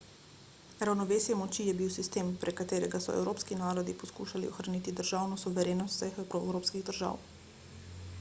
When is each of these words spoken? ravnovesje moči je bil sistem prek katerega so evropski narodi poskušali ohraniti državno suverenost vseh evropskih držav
ravnovesje 0.87 1.35
moči 1.41 1.65
je 1.67 1.73
bil 1.81 1.91
sistem 1.95 2.31
prek 2.43 2.57
katerega 2.61 3.01
so 3.07 3.11
evropski 3.17 3.57
narodi 3.59 3.95
poskušali 4.05 4.49
ohraniti 4.53 4.95
državno 5.01 5.39
suverenost 5.45 5.95
vseh 5.99 6.19
evropskih 6.25 6.89
držav 6.89 7.21